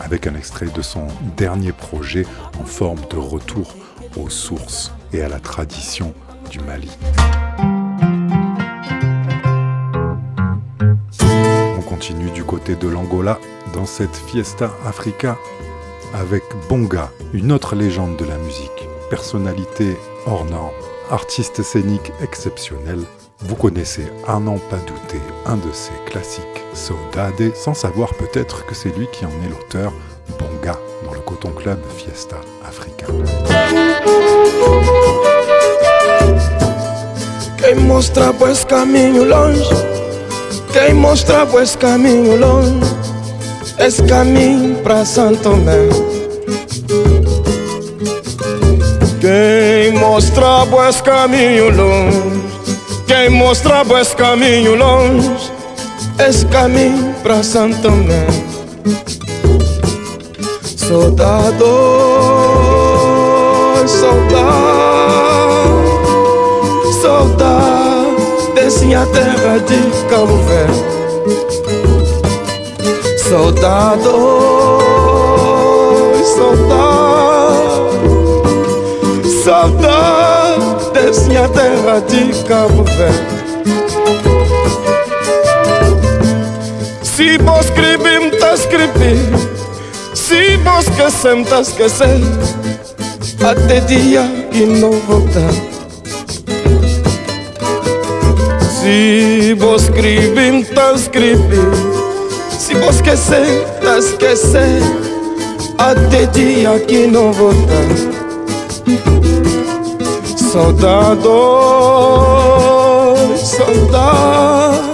avec 0.00 0.26
un 0.26 0.34
extrait 0.34 0.66
de 0.66 0.82
son 0.82 1.06
dernier 1.36 1.72
projet 1.72 2.26
en 2.60 2.64
forme 2.64 3.00
de 3.10 3.16
retour 3.16 3.74
aux 4.16 4.30
sources 4.30 4.92
et 5.12 5.22
à 5.22 5.28
la 5.28 5.40
tradition 5.40 6.14
du 6.50 6.60
Mali. 6.60 6.90
On 11.78 11.82
continue 11.82 12.30
du 12.30 12.44
côté 12.44 12.74
de 12.74 12.88
l'Angola 12.88 13.38
dans 13.74 13.86
cette 13.86 14.16
Fiesta 14.16 14.70
Africa 14.86 15.36
avec 16.14 16.42
Bonga, 16.68 17.10
une 17.32 17.52
autre 17.52 17.74
légende 17.74 18.16
de 18.16 18.24
la 18.24 18.38
musique, 18.38 18.88
personnalité 19.10 19.96
hors 20.26 20.44
norme, 20.44 20.72
artiste 21.10 21.62
scénique 21.62 22.12
exceptionnel. 22.22 23.00
Vous 23.40 23.54
connaissez 23.54 24.06
à 24.26 24.38
n'en 24.38 24.58
pas 24.58 24.76
douter 24.86 25.20
un 25.44 25.56
de 25.56 25.72
ses 25.72 25.92
classiques 26.10 26.42
Saudade, 26.72 27.54
sans 27.54 27.74
savoir 27.74 28.14
peut-être 28.14 28.66
que 28.66 28.74
c'est 28.74 28.96
lui 28.96 29.06
qui 29.12 29.24
en 29.24 29.30
est 29.44 29.48
l'auteur, 29.48 29.92
Bonga, 30.38 30.78
dans 31.04 31.12
le 31.12 31.20
Coton 31.20 31.50
Club 31.50 31.78
Fiesta 31.96 32.36
Africa. 32.66 33.06
Quem 37.58 37.80
mostra 37.80 38.32
pois 38.32 38.64
caminho 38.64 39.24
longe, 39.24 39.68
quem 40.72 40.94
mostra 40.94 41.46
pois 41.46 41.76
caminho 41.76 42.36
longe, 42.36 42.86
esse 43.78 44.02
caminho 44.04 44.76
para 44.82 45.04
Santo 45.04 45.50
Tomé. 45.50 45.88
Quem 49.20 49.98
mostra 49.98 50.66
pois 50.70 51.00
caminho 51.00 51.70
longe, 51.70 52.55
quem 53.06 53.30
mostra 53.30 53.84
pois 53.84 54.12
caminho 54.14 54.74
longe, 54.74 55.30
esse 56.18 56.44
caminho 56.46 57.14
pra 57.22 57.42
Santo 57.42 57.80
Tomé. 57.82 58.26
Soldado, 60.76 61.64
soldado, 63.86 65.06
soldado, 67.00 68.54
desce 68.54 68.94
a 68.94 69.06
terra 69.06 69.58
de 69.58 70.08
Cabo 70.08 70.36
Verde. 70.44 70.84
Soldado, 73.28 74.12
soldado, 76.36 77.90
soldado, 79.44 80.45
desce 81.06 81.36
a 81.36 81.48
terra 81.48 82.00
de 82.00 82.42
Cabo 82.48 82.82
Verde. 82.82 83.36
Si 87.04 87.38
vos 87.38 87.66
escrevim, 87.66 88.30
tá 88.38 88.54
escrever 88.54 89.16
Se 90.14 90.56
vos 90.58 90.86
esquecem, 90.86 91.44
tá 91.44 91.60
esquecer 91.60 92.20
Até 93.40 93.80
dia 93.80 94.22
que 94.50 94.66
não 94.66 94.90
voltar 94.90 95.50
Se 98.80 99.54
vos 99.54 99.84
escrevim, 99.84 100.64
tá 100.64 100.92
escrever 100.92 101.70
Se 102.58 102.74
vos 102.74 102.96
esquecer, 102.96 103.64
tá 103.80 103.98
esquecer 103.98 104.82
até 105.78 106.24
dia 106.26 106.80
que 106.80 107.06
não 107.06 107.32
voltar. 107.34 108.16
Soldado, 110.52 111.28
soldado, 113.36 114.92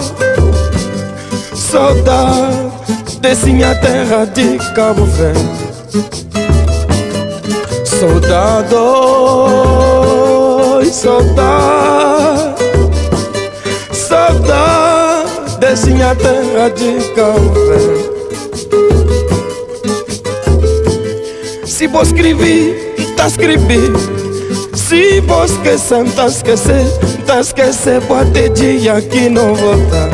saudade 1.54 2.72
desse 3.20 3.52
minha 3.52 3.74
terra 3.74 4.24
de 4.24 4.58
Cabo 4.74 5.04
Verde. 5.04 5.40
Soldado, 7.84 8.76
soldado, 10.90 12.54
saudade 13.92 15.58
desse 15.58 15.90
minha 15.90 16.14
terra 16.14 16.70
de 16.70 17.12
Cabo 17.14 17.52
Verde. 17.68 18.10
Se 21.66 21.86
vou 21.86 22.02
escrever, 22.02 22.94
tá 23.16 23.26
escrever. 23.26 24.21
Se 24.92 25.22
vos 25.22 25.50
esquecer, 25.50 26.04
tá 26.10 26.26
esquecer, 26.26 26.86
tá 27.26 27.40
esquecer, 27.40 28.02
pode 28.02 28.50
dia 28.50 29.00
que 29.00 29.30
não 29.30 29.54
voltar. 29.54 30.10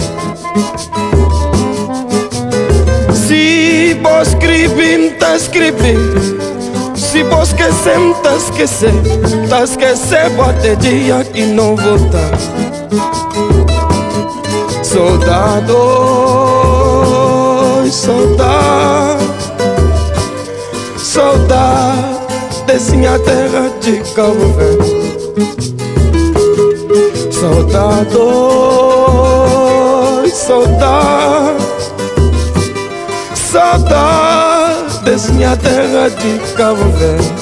Se 3.12 3.94
vos 4.00 4.28
escrever, 4.28 5.18
tá 5.18 5.34
escrever, 5.34 5.98
se 6.94 7.24
vos 7.24 7.48
esquecer, 7.48 7.98
tá 8.22 8.36
esquecer, 8.36 8.92
tá 9.50 9.64
esquecer, 9.64 10.30
pode 10.36 10.76
dia 10.76 11.24
que 11.24 11.42
não 11.42 11.74
voltar. 11.74 12.38
Soldado, 14.84 15.74
soldado, 17.90 19.24
soldado 20.96 21.77
minha 22.78 23.18
terra 23.18 23.70
de 23.80 24.00
Cabo 24.14 24.52
Verde. 24.52 25.08
Saudade, 27.32 28.10
saudade, 30.30 31.64
saudade 33.34 35.32
minha 35.32 35.56
terra 35.56 36.08
de 36.10 36.38
Cabo 36.54 36.84
Verde. 36.92 37.34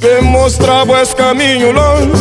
Quem 0.00 0.22
mostrava 0.22 1.00
esse 1.00 1.14
caminho 1.14 1.72
longe, 1.72 2.12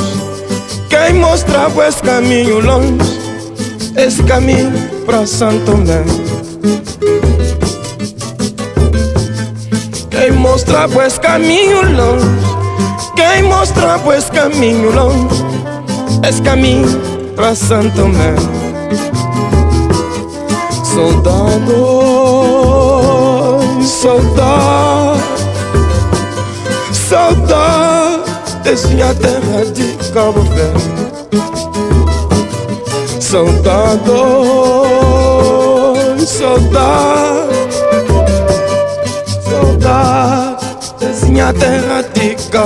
quem 0.89 1.13
mostrava 1.19 1.87
esse 1.87 2.01
caminho 2.01 2.59
longe, 2.61 3.19
esse 3.97 4.23
caminho 4.23 4.71
para 5.05 5.25
Santo 5.25 5.65
Tomé. 5.65 6.03
Quem 10.55 10.63
mostra 10.63 10.87
pues 10.87 11.17
caminho 11.19 11.81
longe. 11.81 12.25
Quem 13.13 13.43
mostra 13.43 13.99
pues 13.99 14.29
caminho 14.29 14.89
longe. 14.89 15.43
Esse 16.25 16.41
caminho 16.41 16.87
pra 17.35 17.53
Santo 17.53 17.93
Tomé. 17.97 18.33
Soldado, 20.85 21.75
soldado 23.83 25.19
Saudade 26.93 28.23
desse 28.63 28.87
minha 28.93 29.13
terra 29.13 29.65
de 29.73 29.93
Cabo 30.13 30.41
Verde. 30.41 30.85
Soldado, 33.19 34.15
soldado 36.25 37.64
niña 41.35 41.51
te 41.51 41.81
radica 41.81 42.63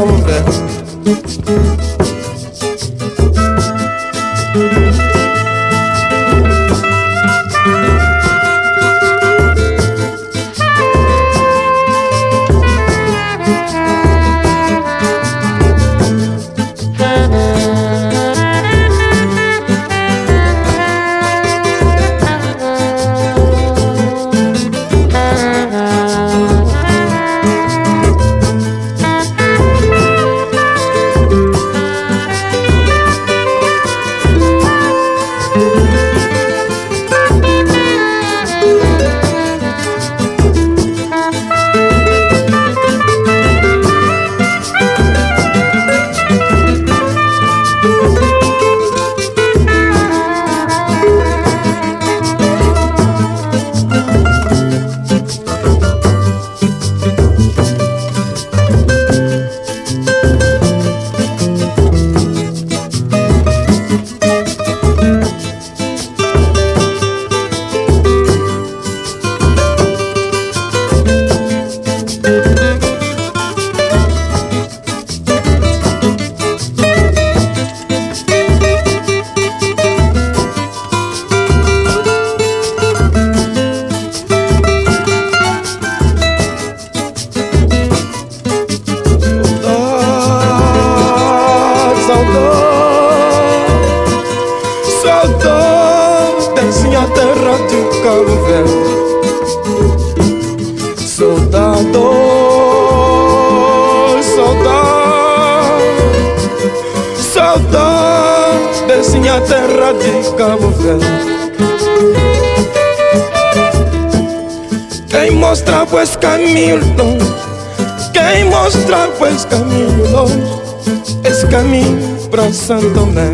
de 122.40 122.48
Cabo 122.48 122.48
Verde. 122.48 122.54
Santo 122.54 122.94
Tomé 122.94 123.34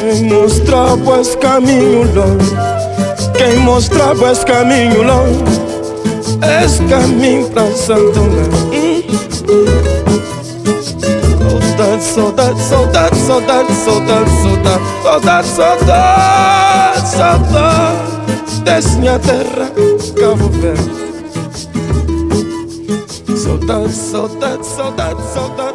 Quem 0.00 0.24
mostrava 0.24 1.20
esse 1.20 1.36
caminho 1.38 2.14
longe 2.14 2.56
Quem 3.36 3.56
mostrava 3.58 4.32
esse 4.32 4.44
caminho 4.44 5.02
longe 5.02 5.44
Esse 6.64 6.82
caminho 6.84 7.48
para 7.50 7.70
Santo 7.72 8.12
Tomé 8.12 8.66
Saudade, 12.00 12.60
saudade, 12.60 13.16
saudade, 13.16 13.16
saudade, 13.16 13.72
saudade, 13.74 14.30
saudade. 14.30 14.84
Saudade, 15.02 15.48
saudade, 15.48 17.08
saudade. 17.08 18.62
Desse 18.64 18.96
minha 18.98 19.18
terra, 19.18 19.70
Cabo 20.18 20.48
Verde 20.48 21.05
Saudade, 23.66 23.92
saudade, 23.92 24.64
saudade, 24.64 24.64
saudade, 24.64 25.22
saudade, 25.34 25.65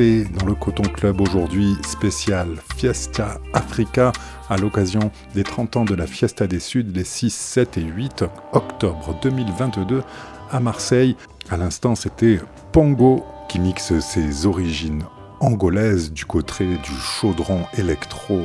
dans 0.00 0.46
le 0.46 0.56
Coton 0.56 0.82
Club 0.82 1.20
aujourd'hui 1.20 1.76
spécial 1.86 2.48
Fiesta 2.76 3.38
Africa 3.52 4.10
à 4.48 4.56
l'occasion 4.56 5.12
des 5.36 5.44
30 5.44 5.76
ans 5.76 5.84
de 5.84 5.94
la 5.94 6.08
Fiesta 6.08 6.48
des 6.48 6.58
Suds 6.58 6.90
les 6.92 7.04
6, 7.04 7.32
7 7.32 7.78
et 7.78 7.82
8 7.82 8.24
octobre 8.52 9.16
2022 9.22 10.02
à 10.50 10.58
Marseille. 10.58 11.16
À 11.48 11.56
l'instant, 11.56 11.94
c'était 11.94 12.40
Pongo 12.72 13.24
qui 13.48 13.60
mixe 13.60 13.96
ses 14.00 14.46
origines 14.46 15.04
angolaises 15.38 16.12
du 16.12 16.24
côté 16.24 16.64
du 16.64 16.92
chaudron 17.00 17.60
électro 17.78 18.40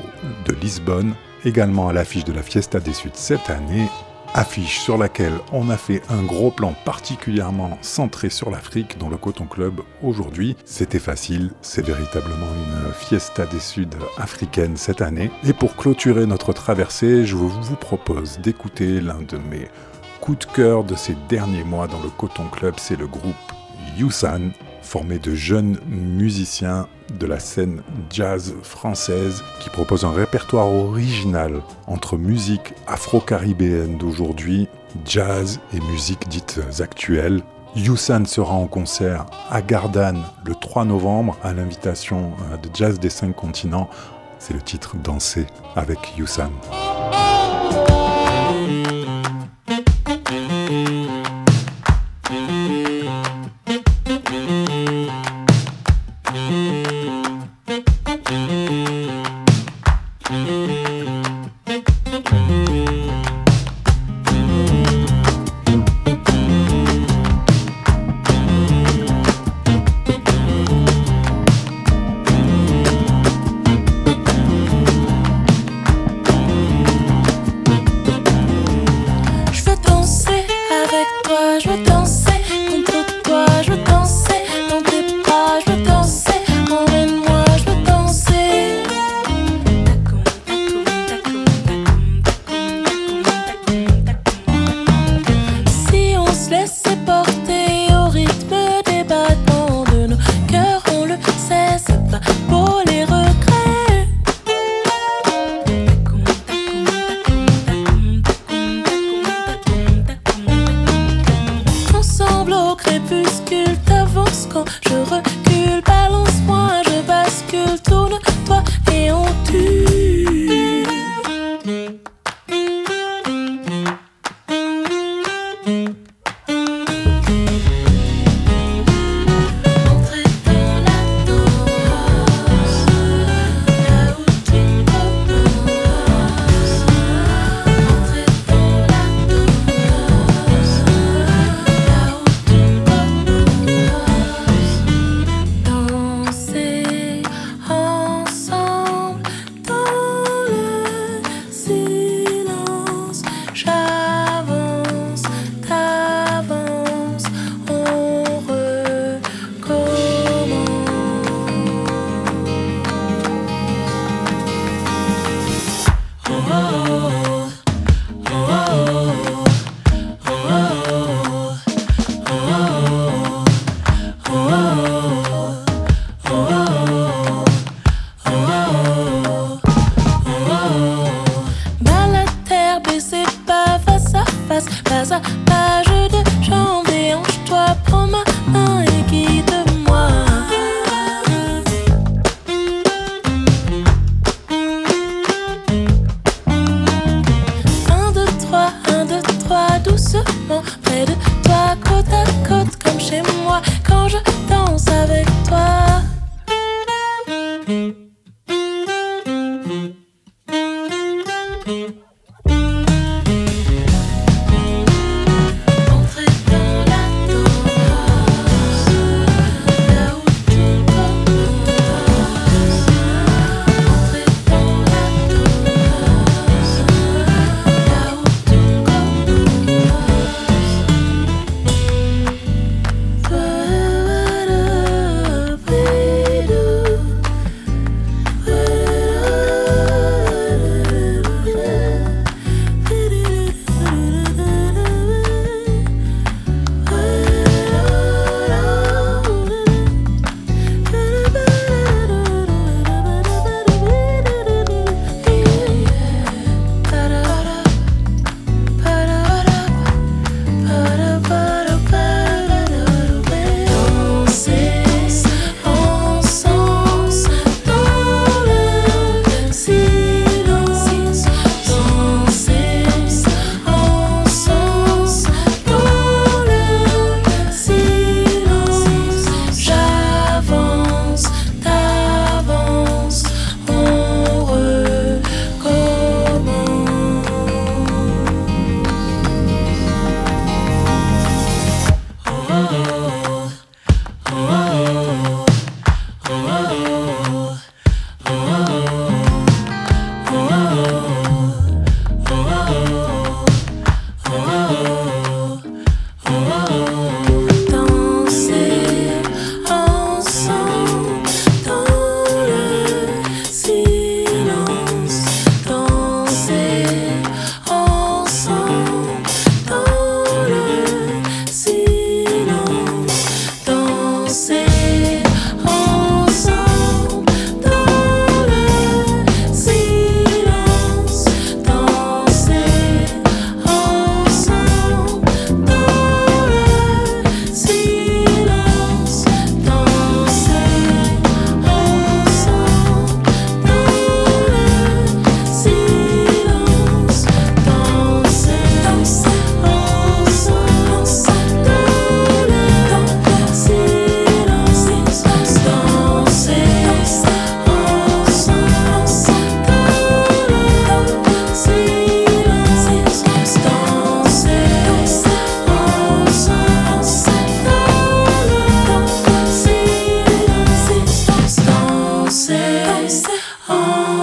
de 0.46 0.54
Lisbonne, 0.54 1.16
également 1.46 1.90
à 1.90 1.94
l'affiche 1.94 2.26
de 2.26 2.34
la 2.34 2.44
Fiesta 2.44 2.80
des 2.80 2.94
Suds 2.94 3.10
cette 3.16 3.50
année 3.50 3.88
affiche 4.34 4.80
sur 4.80 4.98
laquelle 4.98 5.34
on 5.52 5.70
a 5.70 5.78
fait 5.78 6.02
un 6.10 6.24
gros 6.24 6.52
plan 6.52 6.74
particulièrement 6.86 7.78
centré 7.82 8.30
sur 8.30 8.50
l'Afrique 8.50 8.98
dans 8.98 9.10
le 9.10 9.18
Coton 9.18 9.46
Club 9.46 9.82
aujourd'hui. 10.04 10.56
C'était 10.66 11.00
facile, 11.00 11.52
c'est 11.62 11.86
véritablement 11.86 12.48
une 12.56 12.94
fiesta 12.94 13.46
des 13.46 13.60
Suds 13.60 13.88
africaine 14.18 14.78
cette 14.78 15.02
année. 15.02 15.32
Et 15.44 15.54
pour 15.54 15.76
clôturer 15.76 16.26
notre 16.26 16.54
traversée, 16.54 17.26
je 17.26 17.36
vous 17.36 17.76
propose 17.76 18.40
d'écouter 18.40 19.02
l'un 19.02 19.22
de 19.22 19.38
mes 19.38 19.68
coups 20.22 20.48
de 20.48 20.52
cœur 20.52 20.84
de 20.84 20.96
ces 20.96 21.16
derniers 21.28 21.64
mois 21.64 21.88
dans 21.88 22.02
le 22.02 22.10
Coton 22.10 22.48
Club, 22.50 22.76
c'est 22.78 22.98
le 22.98 23.08
groupe 23.08 23.36
Yusan 23.98 24.52
formé 24.82 25.20
de 25.20 25.36
jeunes 25.36 25.78
musiciens 25.88 26.88
de 27.12 27.26
la 27.26 27.40
scène 27.40 27.82
jazz 28.10 28.54
française 28.64 29.44
qui 29.60 29.70
propose 29.70 30.06
un 30.06 30.12
répertoire 30.12 30.68
original 30.68 31.62
entre 31.88 32.18
musique 32.18 32.74
afro-caribéenne 32.88 33.98
d'aujourd'hui, 33.98 34.68
jazz 35.06 35.60
et 35.74 35.80
musique 35.92 36.28
dites 36.28 36.60
actuelles. 36.80 37.42
Youssan 37.76 38.26
sera 38.26 38.54
en 38.54 38.68
concert 38.68 39.26
à 39.50 39.62
Gardanne 39.62 40.24
le 40.46 40.56
3 40.56 40.86
novembre 40.86 41.38
à 41.44 41.54
l'invitation 41.54 42.32
euh, 42.52 42.58
de 42.58 42.70
Jazz 42.74 43.00
des 43.00 43.12
cinq 43.12 43.36
continents. 43.36 43.90
C'est 44.40 44.56
le 44.56 44.62
titre 44.62 44.96
Danser 44.98 45.46
avec 45.76 46.18
Youssan. 46.18 46.50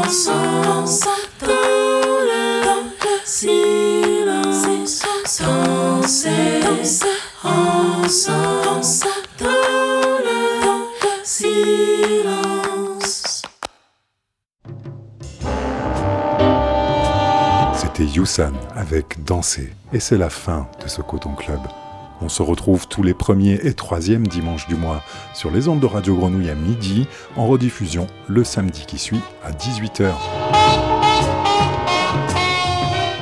ensemble 0.07 1.11
dans 1.40 2.22
le 2.22 2.94
silence. 3.24 4.62
Danser 5.38 6.61
ensemble 7.42 9.11
dans 9.40 10.14
le 10.24 10.76
silence. 11.24 13.42
C'était 17.74 18.04
Yusan 18.04 18.52
avec 18.76 19.24
Danser 19.24 19.72
et 19.92 19.98
c'est 19.98 20.18
la 20.18 20.30
fin 20.30 20.68
de 20.82 20.88
ce 20.88 21.02
Coton 21.02 21.34
Club. 21.34 21.59
On 22.22 22.28
se 22.28 22.42
retrouve 22.42 22.86
tous 22.88 23.02
les 23.02 23.14
premiers 23.14 23.58
et 23.62 23.72
troisièmes 23.74 24.26
dimanches 24.26 24.66
du 24.68 24.74
mois 24.74 25.02
sur 25.34 25.50
les 25.50 25.68
ondes 25.68 25.80
de 25.80 25.86
Radio 25.86 26.16
Grenouille 26.16 26.50
à 26.50 26.54
midi, 26.54 27.06
en 27.36 27.46
rediffusion 27.46 28.06
le 28.28 28.44
samedi 28.44 28.84
qui 28.86 28.98
suit 28.98 29.20
à 29.44 29.52
18h. 29.52 30.12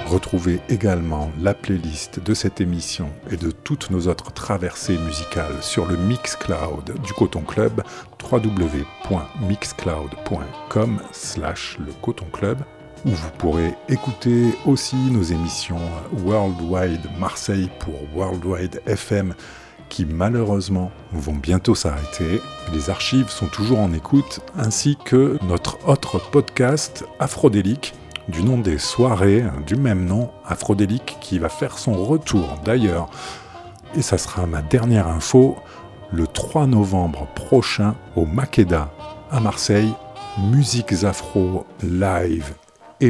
Retrouvez 0.07 0.61
également 0.69 1.33
la 1.41 1.55
playlist 1.55 2.21
de 2.21 2.35
cette 2.35 2.61
émission 2.61 3.09
et 3.33 3.37
de 3.37 3.51
toutes 3.51 3.91
nos 3.91 4.07
autres 4.07 4.33
traversées 4.33 4.97
musicales 4.97 5.61
sur 5.61 5.87
le 5.87 5.97
Mixcloud 5.97 6.95
du 7.03 7.13
Coton 7.15 7.41
Club 7.41 7.83
www.mixcloud.com 8.23 11.01
slash 11.11 11.79
le 11.81 11.93
Coton 12.01 12.27
Club 12.33 12.59
où 13.05 13.11
vous 13.11 13.31
pourrez 13.39 13.75
écouter 13.89 14.55
aussi 14.67 14.97
nos 15.11 15.23
émissions 15.23 15.81
Worldwide 16.25 17.07
Marseille 17.19 17.71
pour 17.81 17.95
Worldwide 18.15 18.81
FM 18.87 19.35
qui 19.89 20.05
malheureusement 20.05 20.91
vont 21.13 21.35
bientôt 21.35 21.75
s'arrêter. 21.75 22.41
Les 22.73 22.91
archives 22.91 23.29
sont 23.29 23.47
toujours 23.47 23.79
en 23.79 23.93
écoute, 23.93 24.41
ainsi 24.57 24.97
que 25.05 25.39
notre 25.47 25.89
autre 25.89 26.19
podcast 26.19 27.05
Afrodélique 27.19 27.95
du 28.29 28.43
nom 28.43 28.59
des 28.59 28.79
soirées 28.79 29.45
du 29.67 29.77
même 29.77 30.07
nom, 30.07 30.31
Afrodélique, 30.47 31.19
qui 31.21 31.39
va 31.39 31.49
faire 31.49 31.79
son 31.79 32.05
retour 32.05 32.59
d'ailleurs. 32.65 33.11
Et 33.95 34.03
ça 34.03 34.19
sera 34.19 34.47
ma 34.47 34.63
dernière 34.63 35.09
info, 35.09 35.57
le 36.13 36.27
3 36.27 36.67
novembre 36.67 37.29
prochain 37.35 37.95
au 38.17 38.25
Makeda 38.25 38.91
à 39.31 39.41
Marseille, 39.41 39.93
Musiques 40.51 41.05
Afro 41.05 41.67
Live 41.83 42.55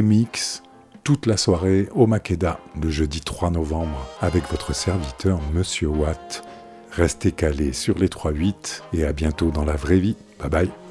Mix 0.01 0.63
toute 1.03 1.27
la 1.27 1.37
soirée 1.37 1.87
au 1.93 2.07
Makeda 2.07 2.59
le 2.81 2.89
jeudi 2.89 3.21
3 3.21 3.51
novembre 3.51 4.07
avec 4.21 4.49
votre 4.49 4.73
serviteur 4.73 5.39
Monsieur 5.53 5.87
Watt. 5.87 6.43
Restez 6.91 7.31
calés 7.31 7.73
sur 7.73 7.97
les 7.97 8.07
3-8 8.07 8.81
et 8.93 9.05
à 9.05 9.13
bientôt 9.13 9.51
dans 9.51 9.65
la 9.65 9.75
vraie 9.75 9.99
vie. 9.99 10.15
Bye 10.39 10.49
bye. 10.49 10.84